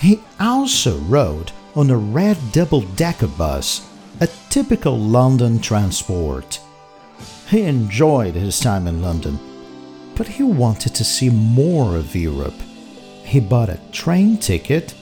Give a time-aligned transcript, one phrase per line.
[0.00, 3.87] He also rode on a red double decker bus
[4.20, 6.60] a typical London transport.
[7.48, 9.38] He enjoyed his time in London,
[10.16, 12.60] but he wanted to see more of Europe.
[13.24, 14.94] He bought a train ticket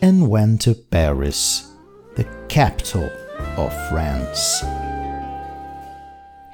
[0.00, 1.72] and went to Paris,
[2.16, 3.10] the capital
[3.56, 4.62] of France.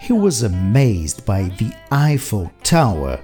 [0.00, 3.20] He was amazed by the Eiffel Tower,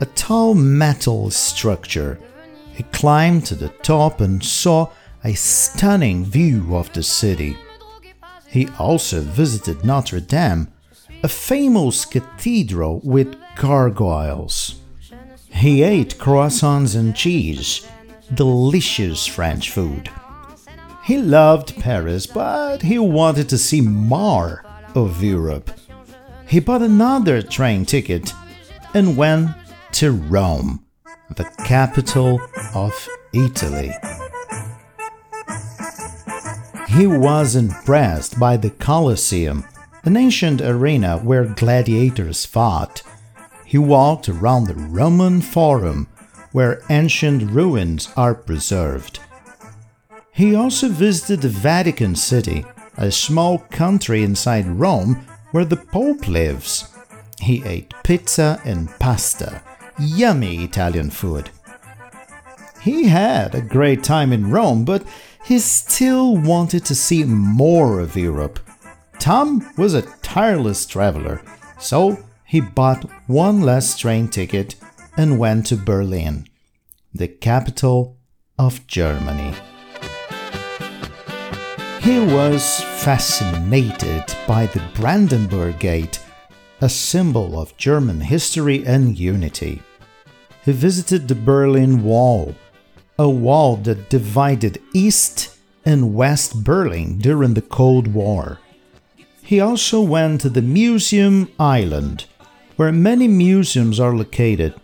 [0.00, 2.18] a tall metal structure.
[2.74, 4.90] He climbed to the top and saw
[5.22, 7.56] a stunning view of the city.
[8.56, 10.68] He also visited Notre Dame,
[11.22, 14.76] a famous cathedral with gargoyles.
[15.50, 17.86] He ate croissants and cheese,
[18.32, 20.10] delicious French food.
[21.04, 25.70] He loved Paris, but he wanted to see more of Europe.
[26.48, 28.32] He bought another train ticket
[28.94, 29.50] and went
[29.92, 30.82] to Rome,
[31.36, 32.40] the capital
[32.74, 32.94] of
[33.34, 33.92] Italy.
[36.88, 39.64] He was impressed by the Colosseum,
[40.04, 43.02] an ancient arena where gladiators fought.
[43.64, 46.06] He walked around the Roman Forum,
[46.52, 49.18] where ancient ruins are preserved.
[50.32, 52.64] He also visited the Vatican City,
[52.96, 56.94] a small country inside Rome where the Pope lives.
[57.40, 59.60] He ate pizza and pasta,
[59.98, 61.50] yummy Italian food.
[62.80, 65.02] He had a great time in Rome, but
[65.46, 68.58] he still wanted to see more of Europe.
[69.20, 71.40] Tom was a tireless traveler,
[71.78, 74.74] so he bought one last train ticket
[75.16, 76.48] and went to Berlin,
[77.14, 78.16] the capital
[78.58, 79.54] of Germany.
[82.00, 86.18] He was fascinated by the Brandenburg Gate,
[86.80, 89.80] a symbol of German history and unity.
[90.64, 92.54] He visited the Berlin Wall,
[93.18, 98.58] a wall that divided East and West Berlin during the Cold War.
[99.42, 102.26] He also went to the Museum Island,
[102.76, 104.74] where many museums are located.